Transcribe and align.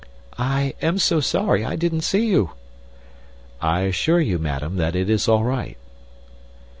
"I 0.39 0.73
am 0.81 0.97
so 0.97 1.19
sorry, 1.19 1.63
I 1.63 1.75
didn't 1.75 2.01
see 2.01 2.25
you." 2.25 2.53
"I 3.61 3.81
assure 3.81 4.19
you, 4.19 4.39
madam, 4.39 4.77
that 4.77 4.95
it 4.95 5.11
is 5.11 5.27
all 5.27 5.43
right." 5.43 5.77